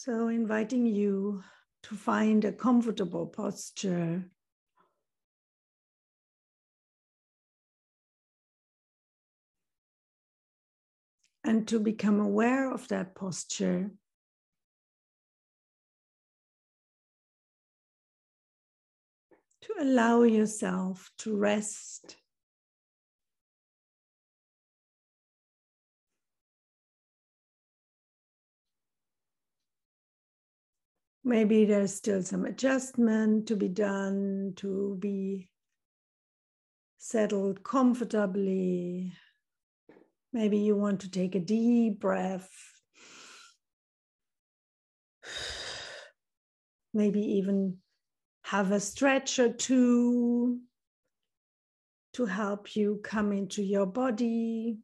So, 0.00 0.28
inviting 0.28 0.86
you 0.86 1.42
to 1.82 1.96
find 1.96 2.44
a 2.44 2.52
comfortable 2.52 3.26
posture. 3.26 4.30
And 11.42 11.66
to 11.66 11.80
become 11.80 12.20
aware 12.20 12.70
of 12.70 12.86
that 12.88 13.16
posture. 13.16 13.90
To 19.62 19.74
allow 19.80 20.22
yourself 20.22 21.10
to 21.18 21.36
rest 21.36 22.18
Maybe 31.28 31.66
there's 31.66 31.94
still 31.94 32.22
some 32.22 32.46
adjustment 32.46 33.48
to 33.48 33.56
be 33.56 33.68
done 33.68 34.54
to 34.56 34.96
be 34.98 35.50
settled 36.96 37.62
comfortably. 37.62 39.12
Maybe 40.32 40.56
you 40.56 40.74
want 40.74 41.00
to 41.00 41.10
take 41.10 41.34
a 41.34 41.38
deep 41.38 42.00
breath. 42.00 42.48
Maybe 46.94 47.20
even 47.20 47.76
have 48.44 48.72
a 48.72 48.80
stretch 48.80 49.38
or 49.38 49.52
two 49.52 50.60
to 52.14 52.24
help 52.24 52.74
you 52.74 53.00
come 53.04 53.32
into 53.32 53.62
your 53.62 53.84
body. 53.84 54.78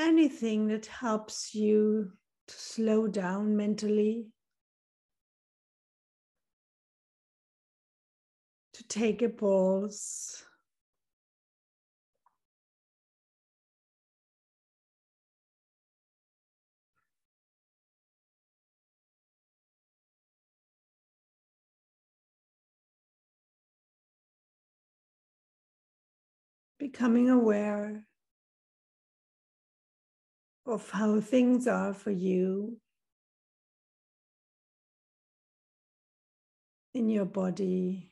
Anything 0.00 0.68
that 0.68 0.86
helps 0.86 1.54
you 1.54 2.10
to 2.48 2.54
slow 2.56 3.06
down 3.06 3.56
mentally, 3.56 4.26
to 8.72 8.88
take 8.88 9.20
a 9.20 9.28
pause. 9.28 10.42
Becoming 26.78 27.28
aware 27.28 28.06
of 30.70 30.90
how 30.90 31.20
things 31.20 31.66
are 31.66 31.92
for 31.92 32.10
you 32.10 32.78
in 36.94 37.08
your 37.08 37.24
body. 37.24 38.09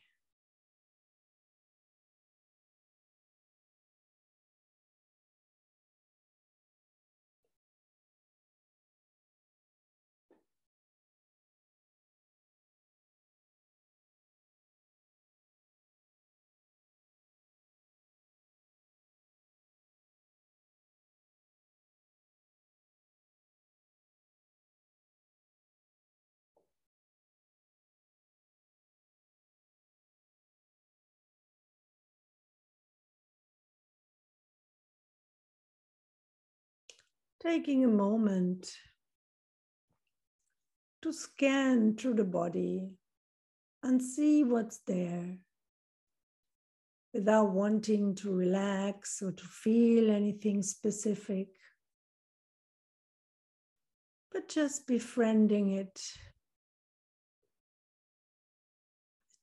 Taking 37.41 37.85
a 37.85 37.87
moment 37.87 38.69
to 41.01 41.13
scan 41.13 41.95
through 41.95 42.15
the 42.15 42.23
body 42.23 42.89
and 43.83 44.01
see 44.01 44.43
what's 44.43 44.79
there 44.79 45.37
without 47.13 47.51
wanting 47.51 48.13
to 48.13 48.33
relax 48.33 49.21
or 49.21 49.31
to 49.31 49.43
feel 49.43 50.11
anything 50.11 50.61
specific, 50.61 51.47
but 54.31 54.47
just 54.49 54.85
befriending 54.85 55.71
it, 55.71 55.99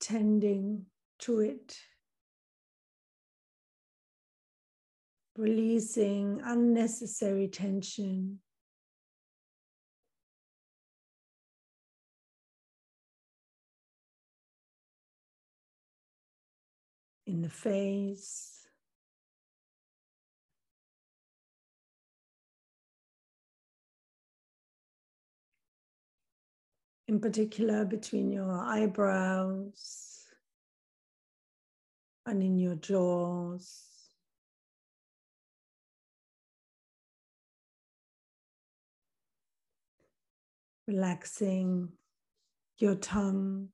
attending 0.00 0.84
to 1.18 1.40
it. 1.40 1.76
Releasing 5.38 6.40
unnecessary 6.44 7.48
tension. 7.48 8.38
In 17.26 17.42
the 17.42 17.48
face, 17.48 18.68
in 27.08 27.20
particular 27.20 27.84
between 27.84 28.30
your 28.30 28.52
eyebrows 28.52 30.24
and 32.26 32.42
in 32.42 32.58
your 32.58 32.76
jaws. 32.76 33.95
Relaxing 40.86 41.88
your 42.78 42.94
tongue. 42.94 43.68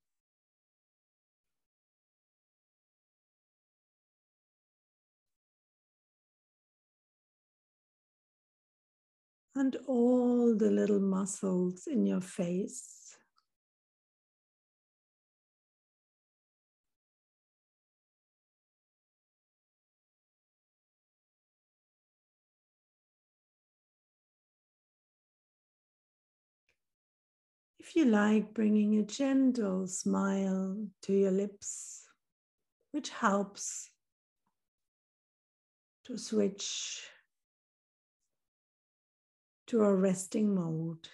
And 9.55 9.77
all 9.87 10.57
the 10.57 10.71
little 10.71 11.01
muscles 11.01 11.87
in 11.87 12.07
your 12.07 12.23
face. 12.23 13.02
If 27.85 27.97
you 27.97 28.05
like, 28.05 28.55
bringing 28.55 29.01
a 29.01 29.03
gentle 29.03 29.89
smile 29.89 30.87
to 31.03 31.13
your 31.13 31.33
lips, 31.33 32.07
which 32.93 33.11
helps 33.11 33.91
to 36.05 36.17
switch 36.17 37.03
to 39.67 39.83
a 39.83 39.93
resting 39.93 40.55
mode. 40.55 41.09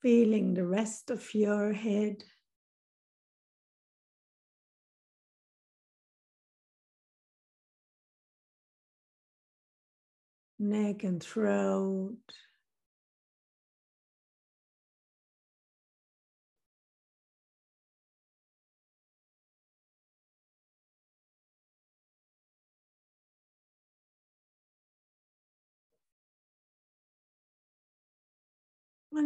Feeling 0.00 0.54
the 0.54 0.66
rest 0.66 1.10
of 1.10 1.34
your 1.34 1.72
head. 1.72 2.24
Neck 10.58 11.04
and 11.04 11.22
throat. 11.22 12.18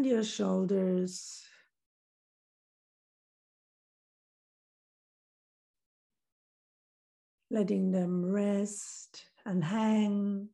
Your 0.02 0.24
shoulders. 0.24 1.42
Letting 7.50 7.92
them 7.92 8.24
rest 8.24 9.26
and 9.44 9.62
hang. 9.62 10.48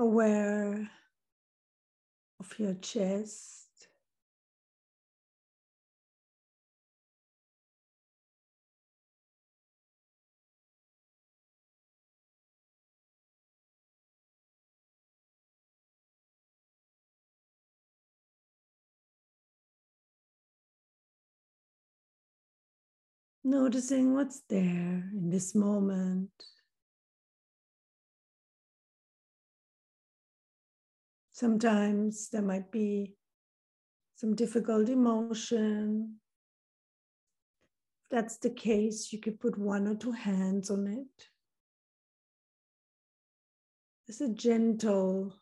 Aware 0.00 0.90
of 2.40 2.58
your 2.58 2.72
chest. 2.74 3.66
Noticing 23.44 24.14
what's 24.14 24.40
there 24.48 25.10
in 25.12 25.28
this 25.30 25.54
moment. 25.54 26.30
Sometimes 31.40 32.28
there 32.28 32.42
might 32.42 32.70
be 32.70 33.16
some 34.14 34.34
difficult 34.34 34.90
emotion. 34.90 36.16
If 38.04 38.10
that's 38.10 38.36
the 38.36 38.50
case, 38.50 39.10
you 39.10 39.20
could 39.20 39.40
put 39.40 39.56
one 39.56 39.88
or 39.88 39.94
two 39.94 40.12
hands 40.12 40.68
on 40.70 40.86
it. 40.86 41.28
It's 44.06 44.20
a 44.20 44.28
gentle 44.28 45.32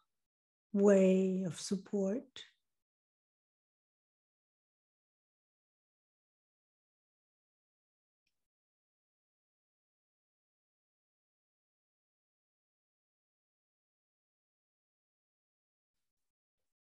way 0.72 1.42
of 1.44 1.60
support. 1.60 2.44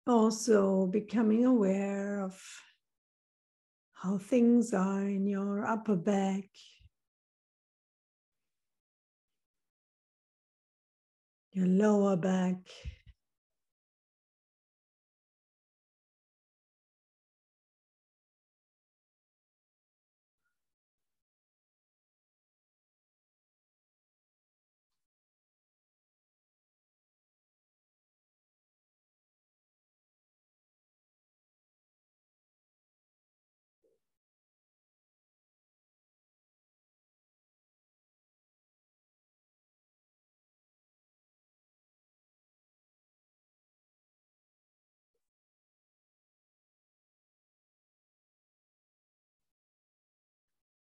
Also 0.07 0.87
becoming 0.87 1.45
aware 1.45 2.21
of 2.21 2.41
how 3.93 4.19
things 4.19 4.73
are 4.73 5.03
in 5.03 5.27
your 5.27 5.67
upper 5.67 5.97
back. 5.97 6.45
Your 11.53 11.67
lower 11.67 12.17
back. 12.17 12.57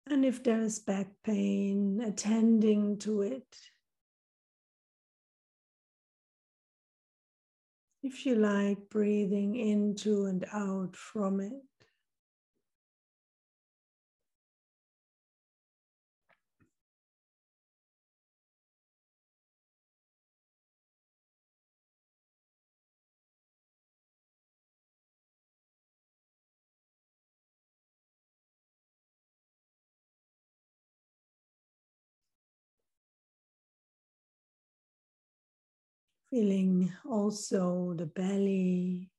And 0.09 0.25
if 0.25 0.43
there 0.45 0.61
is 0.61 0.79
back 0.79 1.09
pain, 1.25 2.01
attending 2.01 2.99
to 2.99 3.23
it. 3.23 3.57
If 8.03 8.25
you 8.25 8.37
like, 8.37 8.89
breathing 8.89 9.57
into 9.57 10.27
and 10.27 10.47
out 10.53 10.95
from 10.95 11.41
it. 11.41 11.76
Feeling 36.31 36.93
also 37.09 37.95
the 37.97 38.07
belly. 38.07 39.11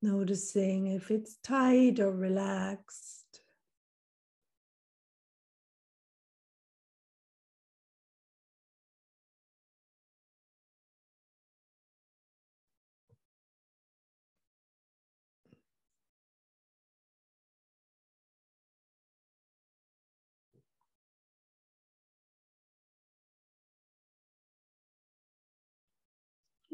Noticing 0.00 0.86
if 0.86 1.10
it's 1.10 1.36
tight 1.44 2.00
or 2.00 2.10
relaxed. 2.10 3.25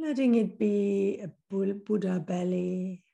Letting 0.03 0.35
it 0.35 0.59
be 0.59 1.21
a 1.23 1.29
Buddha 1.49 2.19
belly, 2.19 3.05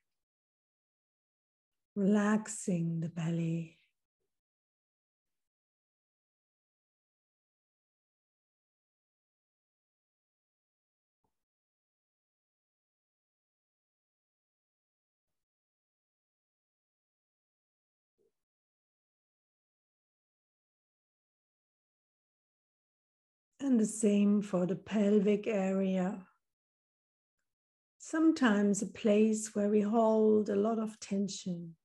relaxing 1.94 3.00
the 3.00 3.10
belly. 3.10 3.76
And 23.60 23.78
the 23.78 23.84
same 23.84 24.40
for 24.40 24.64
the 24.64 24.74
pelvic 24.74 25.46
area. 25.46 26.27
Sometimes 28.10 28.80
a 28.80 28.86
place 28.86 29.54
where 29.54 29.68
we 29.68 29.82
hold 29.82 30.48
a 30.48 30.56
lot 30.56 30.78
of 30.78 30.98
tension. 30.98 31.76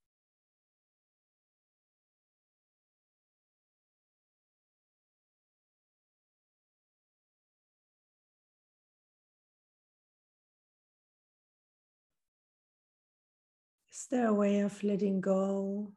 Is 13.92 14.08
there 14.10 14.28
a 14.28 14.34
way 14.34 14.62
of 14.62 14.82
letting 14.82 15.20
go, 15.20 15.92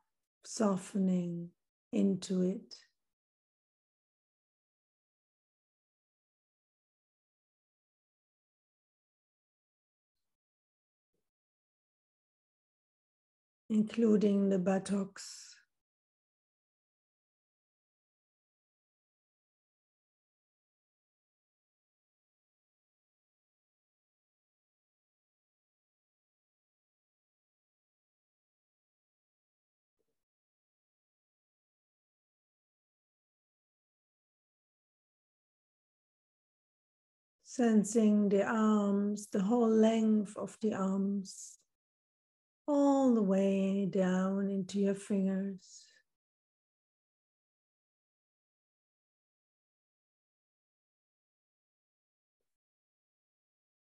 softening 0.44 1.50
into 1.92 2.42
it? 2.42 2.85
Including 13.68 14.48
the 14.48 14.58
buttocks. 14.58 15.54
Sensing 37.42 38.28
the 38.28 38.44
arms, 38.44 39.28
the 39.28 39.40
whole 39.40 39.68
length 39.68 40.36
of 40.36 40.58
the 40.60 40.74
arms 40.74 41.58
all 42.66 43.14
the 43.14 43.22
way 43.22 43.86
down 43.86 44.50
into 44.50 44.80
your 44.80 44.94
fingers. 44.94 45.84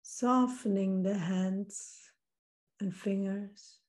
Softening 0.04 1.04
the 1.04 1.18
hands 1.18 2.12
and 2.80 2.96
fingers. 2.96 3.81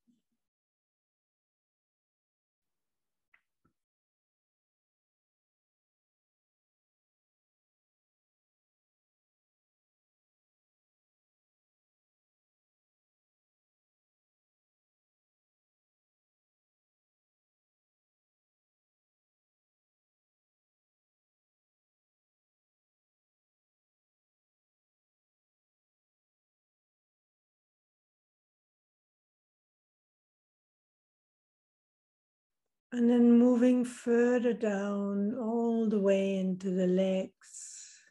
And 32.95 33.09
then 33.09 33.39
moving 33.39 33.87
further 33.87 34.53
down 34.53 35.35
all 35.35 35.89
the 35.89 35.99
way 35.99 36.37
into 36.37 36.71
the 36.71 36.87
legs, 36.87 38.03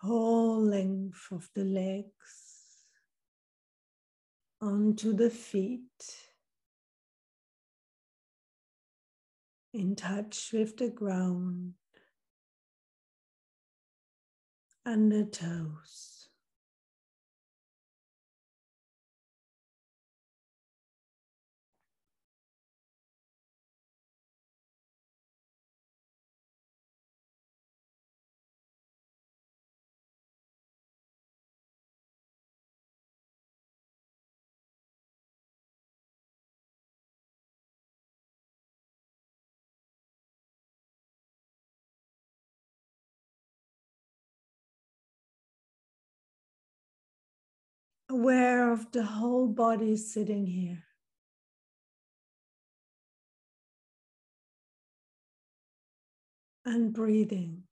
whole 0.00 0.60
length 0.60 1.28
of 1.30 1.48
the 1.54 1.62
legs. 1.62 2.48
Onto 4.60 5.12
the 5.12 5.30
feet, 5.30 6.28
in 9.72 9.94
touch 9.94 10.50
with 10.52 10.76
the 10.76 10.90
ground. 10.90 11.74
And 14.84 15.12
the 15.12 15.24
toes. 15.24 16.11
Aware 48.12 48.70
of 48.70 48.92
the 48.92 49.02
whole 49.02 49.48
body 49.48 49.96
sitting 49.96 50.46
here. 50.46 50.84
And 56.64 56.92
breathing. 56.92 57.64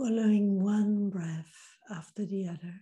Following 0.00 0.64
one 0.64 1.10
breath 1.10 1.76
after 1.90 2.24
the 2.24 2.48
other. 2.48 2.74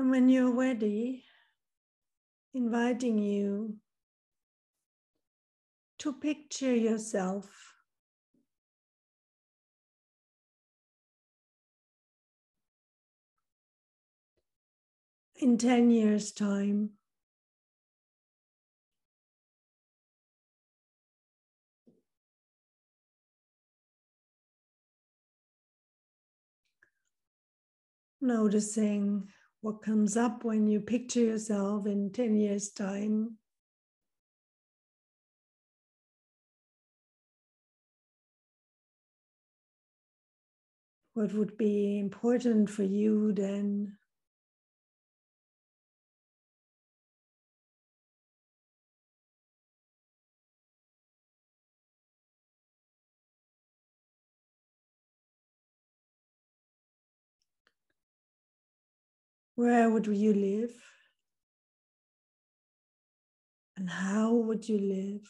And 0.00 0.10
when 0.10 0.30
you're 0.30 0.50
ready, 0.50 1.24
inviting 2.54 3.18
you 3.18 3.76
to 5.98 6.14
picture 6.14 6.74
yourself 6.74 7.74
in 15.36 15.58
10 15.58 15.90
years' 15.90 16.32
time. 16.32 16.92
Noticing 28.22 29.28
what 29.62 29.82
comes 29.82 30.16
up 30.16 30.44
when 30.44 30.66
you 30.66 30.80
picture 30.80 31.20
yourself 31.20 31.86
in 31.86 32.10
10 32.12 32.36
years' 32.36 32.70
time. 32.70 33.36
What 41.14 41.34
would 41.34 41.58
be 41.58 41.98
important 41.98 42.70
for 42.70 42.84
you 42.84 43.32
then? 43.32 43.98
Where 59.60 59.90
would 59.90 60.06
you 60.06 60.32
live? 60.32 60.72
And 63.76 63.90
how 63.90 64.32
would 64.32 64.66
you 64.66 64.78
live? 64.78 65.28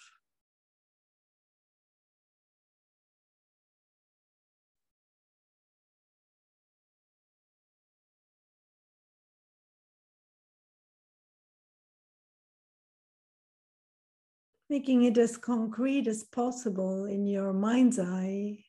Making 14.69 15.03
it 15.03 15.19
as 15.19 15.37
concrete 15.37 16.07
as 16.07 16.23
possible 16.23 17.05
in 17.05 17.27
your 17.27 17.53
mind's 17.53 17.99
eye. 17.99 18.65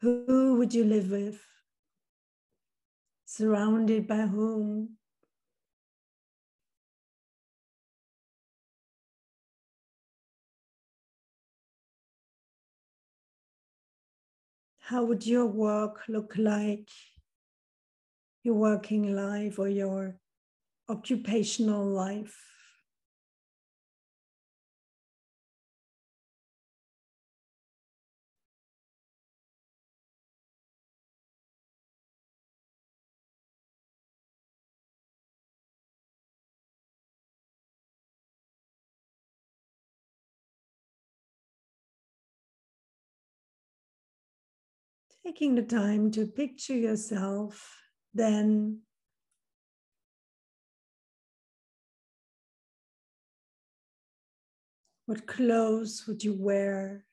Who 0.00 0.54
would 0.56 0.72
you 0.72 0.84
live 0.84 1.10
with? 1.10 1.42
Surrounded 3.26 4.06
by 4.06 4.22
whom? 4.22 4.96
How 14.78 15.04
would 15.04 15.26
your 15.26 15.46
work 15.46 16.08
look 16.08 16.34
like? 16.38 16.88
Your 18.42 18.54
working 18.54 19.14
life 19.14 19.58
or 19.58 19.68
your 19.68 20.18
occupational 20.88 21.84
life? 21.84 22.59
Taking 45.24 45.54
the 45.54 45.62
time 45.62 46.10
to 46.10 46.26
picture 46.26 46.76
yourself 46.76 47.76
then 48.14 48.80
What 55.10 55.26
clothes 55.26 56.04
would 56.06 56.22
you 56.22 56.34
wear? 56.34 57.04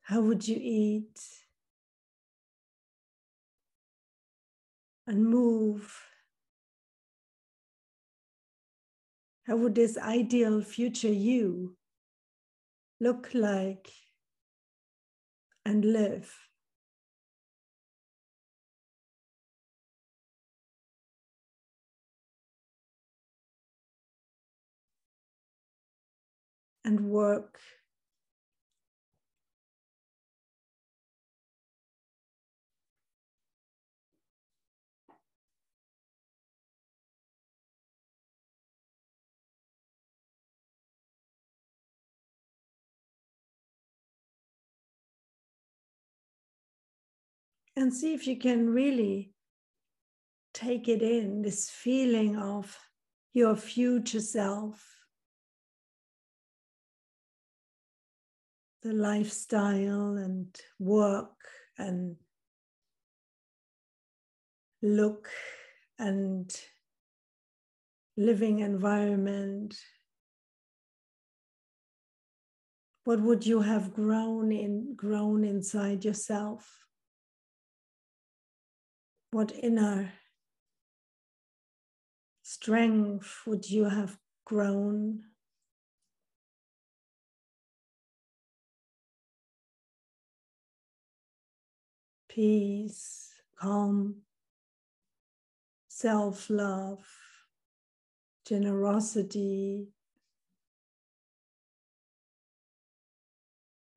How 0.00 0.20
would 0.20 0.48
you 0.48 0.58
eat 0.60 1.20
and 5.06 5.24
move? 5.24 6.07
How 9.48 9.56
would 9.56 9.74
this 9.74 9.96
ideal 9.96 10.60
future 10.60 11.10
you 11.10 11.74
look 13.00 13.30
like 13.34 13.90
and 15.64 15.84
live? 15.84 16.48
And 26.84 27.10
work 27.10 27.60
and 47.78 47.94
see 47.94 48.12
if 48.12 48.26
you 48.26 48.36
can 48.36 48.68
really 48.68 49.30
take 50.52 50.88
it 50.88 51.00
in 51.00 51.42
this 51.42 51.70
feeling 51.70 52.36
of 52.36 52.76
your 53.32 53.54
future 53.54 54.20
self, 54.20 54.84
the 58.82 58.92
lifestyle 58.92 60.16
and 60.16 60.56
work 60.80 61.36
and 61.78 62.16
look 64.82 65.28
and 66.00 66.60
living 68.16 68.58
environment. 68.58 69.76
What 73.04 73.20
would 73.20 73.46
you 73.46 73.60
have 73.60 73.94
grown 73.94 74.50
in 74.50 74.96
grown 74.96 75.44
inside 75.44 76.04
yourself? 76.04 76.87
What 79.30 79.52
inner 79.62 80.12
strength 82.42 83.42
would 83.46 83.70
you 83.70 83.84
have 83.84 84.18
grown? 84.44 85.22
Peace, 92.28 93.30
calm, 93.58 94.22
self 95.88 96.48
love, 96.48 97.04
generosity, 98.46 99.88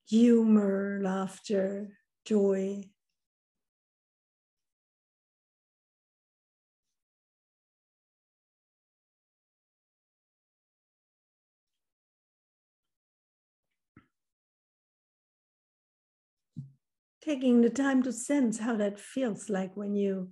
humor, 0.08 1.00
laughter, 1.02 1.88
joy. 2.26 2.84
Taking 17.24 17.62
the 17.62 17.70
time 17.70 18.02
to 18.04 18.12
sense 18.12 18.60
how 18.60 18.76
that 18.76 19.00
feels 19.00 19.50
like 19.50 19.76
when 19.76 19.96
you 19.96 20.30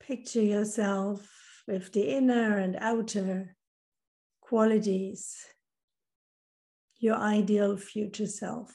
picture 0.00 0.42
yourself 0.42 1.28
with 1.66 1.92
the 1.92 2.08
inner 2.08 2.58
and 2.58 2.76
outer 2.80 3.56
qualities, 4.40 5.36
your 6.98 7.16
ideal 7.16 7.76
future 7.76 8.26
self. 8.26 8.72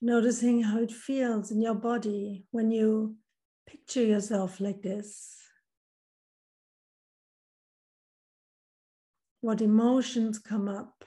Noticing 0.00 0.62
how 0.62 0.78
it 0.78 0.92
feels 0.92 1.50
in 1.50 1.62
your 1.62 1.74
body 1.74 2.44
when 2.50 2.70
you 2.70 3.16
picture 3.66 4.04
yourself 4.04 4.60
like 4.60 4.82
this. 4.82 5.36
What 9.40 9.62
emotions 9.62 10.38
come 10.38 10.68
up? 10.68 11.04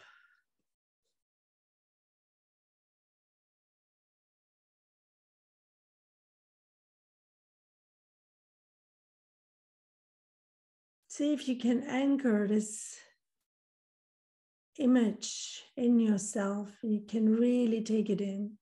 See 11.09 11.33
if 11.33 11.47
you 11.47 11.57
can 11.57 11.83
anchor 11.83 12.47
this 12.47 12.95
image 14.77 15.63
in 15.75 15.99
yourself. 15.99 16.69
You 16.81 17.01
can 17.07 17.35
really 17.35 17.83
take 17.83 18.09
it 18.09 18.21
in. 18.21 18.57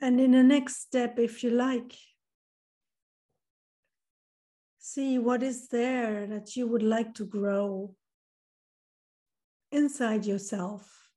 And 0.00 0.18
in 0.18 0.30
the 0.30 0.42
next 0.42 0.80
step, 0.80 1.18
if 1.18 1.44
you 1.44 1.50
like, 1.50 1.94
see 4.78 5.18
what 5.18 5.42
is 5.42 5.68
there 5.68 6.26
that 6.26 6.56
you 6.56 6.66
would 6.66 6.82
like 6.82 7.14
to 7.14 7.26
grow 7.26 7.94
inside 9.70 10.24
yourself 10.24 11.10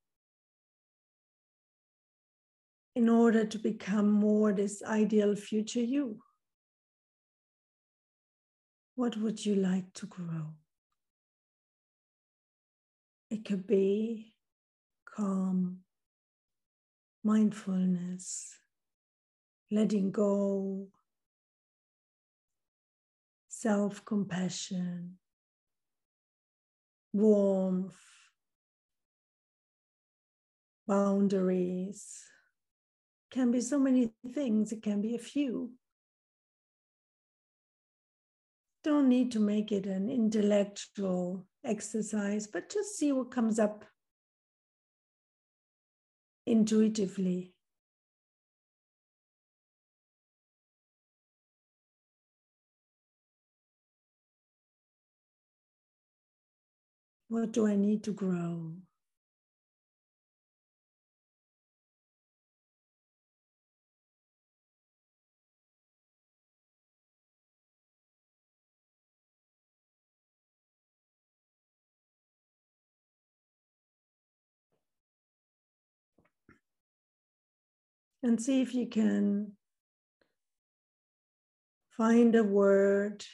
in 2.94 3.08
order 3.08 3.44
to 3.44 3.58
become 3.58 4.10
more 4.10 4.52
this 4.52 4.82
ideal 4.82 5.34
future 5.34 5.82
you. 5.82 6.20
What 8.94 9.16
would 9.16 9.44
you 9.44 9.56
like 9.56 9.92
to 9.94 10.06
grow? 10.06 10.54
It 13.30 13.44
could 13.44 13.66
be 13.66 14.34
calm, 15.04 15.78
mindfulness, 17.24 18.60
letting 19.74 20.12
go, 20.12 20.86
self 23.48 24.04
compassion, 24.04 25.18
warmth, 27.12 27.96
boundaries. 30.86 32.22
Can 33.30 33.50
be 33.50 33.60
so 33.60 33.80
many 33.80 34.12
things, 34.32 34.70
it 34.70 34.80
can 34.80 35.00
be 35.00 35.16
a 35.16 35.18
few. 35.18 35.72
Don't 38.84 39.08
need 39.08 39.32
to 39.32 39.40
make 39.40 39.72
it 39.72 39.86
an 39.86 40.08
intellectual 40.08 41.46
exercise, 41.64 42.46
but 42.46 42.70
just 42.70 42.96
see 42.96 43.10
what 43.10 43.32
comes 43.32 43.58
up 43.58 43.84
intuitively. 46.46 47.53
What 57.34 57.50
do 57.50 57.66
I 57.66 57.74
need 57.74 58.04
to 58.04 58.12
grow? 58.12 58.74
And 78.22 78.40
see 78.40 78.62
if 78.62 78.72
you 78.76 78.86
can 78.86 79.56
find 81.96 82.36
a 82.36 82.44
word 82.44 83.24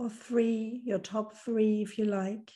or 0.00 0.08
three, 0.08 0.80
your 0.86 0.98
top 0.98 1.36
three 1.36 1.82
if 1.82 1.98
you 1.98 2.06
like. 2.06 2.50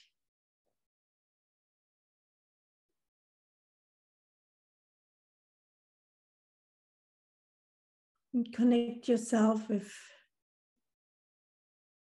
And 8.32 8.50
connect 8.50 9.08
yourself 9.08 9.68
with 9.68 9.92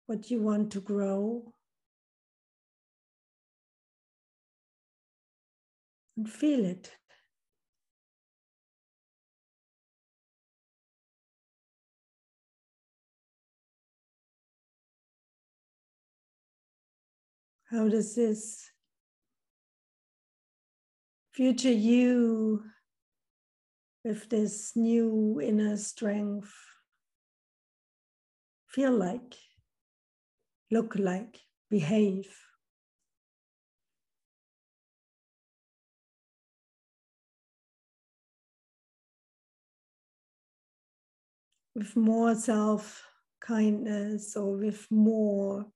what 0.06 0.30
you 0.30 0.42
want 0.42 0.70
to 0.74 0.82
grow. 0.82 1.54
And 6.18 6.30
feel 6.30 6.66
it. 6.66 6.98
How 17.72 17.88
does 17.88 18.16
this 18.16 18.70
future 21.32 21.72
you 21.72 22.66
with 24.04 24.28
this 24.28 24.76
new 24.76 25.40
inner 25.42 25.78
strength 25.78 26.54
feel 28.68 28.92
like, 28.92 29.36
look 30.70 30.98
like, 30.98 31.40
behave? 31.70 32.28
With 41.74 41.96
more 41.96 42.36
self 42.36 43.02
kindness 43.40 44.36
or 44.36 44.58
with 44.58 44.92
more 44.92 45.68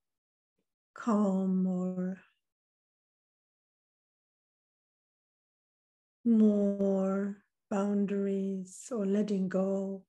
calm 0.95 1.67
or 1.67 2.17
more 6.25 7.38
boundaries 7.69 8.91
or 8.91 9.05
letting 9.05 9.47
go. 9.47 10.03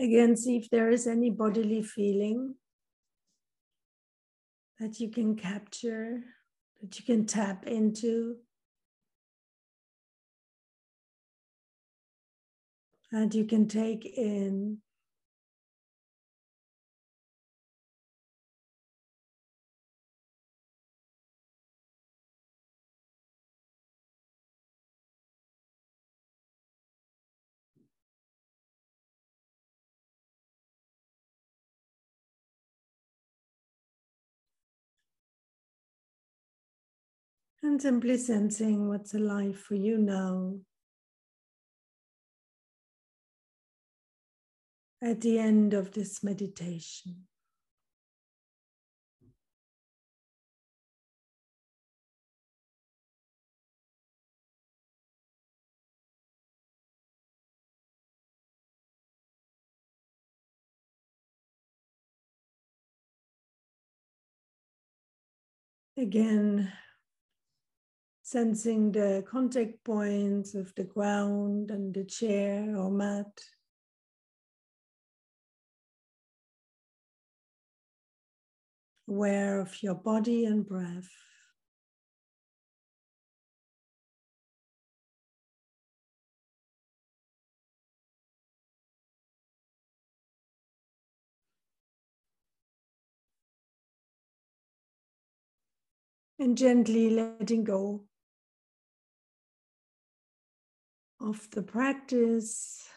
Again, 0.00 0.36
see 0.36 0.56
if 0.56 0.70
there 0.70 0.90
is 0.90 1.06
any 1.06 1.30
bodily 1.30 1.82
feeling 1.82 2.54
that 4.78 5.00
you 5.00 5.10
can 5.10 5.34
capture, 5.34 6.22
that 6.80 6.98
you 6.98 7.04
can 7.04 7.26
tap 7.26 7.66
into. 7.66 8.36
And 13.10 13.34
you 13.34 13.44
can 13.44 13.66
take 13.66 14.04
in. 14.04 14.78
And 37.68 37.82
simply 37.82 38.16
sensing 38.16 38.88
what's 38.88 39.12
alive 39.12 39.58
for 39.58 39.74
you 39.74 39.98
now. 39.98 40.54
At 45.02 45.20
the 45.20 45.38
end 45.38 45.74
of 45.74 45.92
this 45.92 46.24
meditation. 46.24 47.26
Again, 65.98 66.72
sensing 68.30 68.92
the 68.92 69.24
contact 69.26 69.82
points 69.84 70.54
of 70.54 70.74
the 70.74 70.84
ground 70.84 71.70
and 71.70 71.94
the 71.94 72.04
chair 72.04 72.76
or 72.76 72.90
mat. 72.90 73.24
Aware 79.08 79.60
of 79.60 79.82
your 79.82 79.94
body 79.94 80.44
and 80.44 80.66
breath. 80.66 81.08
And 96.38 96.58
gently 96.58 97.08
letting 97.08 97.64
go 97.64 98.07
of 101.20 101.48
the 101.50 101.62
practice 101.62 102.88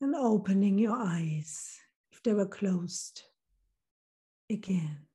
and 0.00 0.14
opening 0.14 0.78
your 0.78 0.96
eyes 0.96 1.78
if 2.12 2.22
they 2.22 2.34
were 2.34 2.46
closed 2.46 3.22
again. 4.50 5.05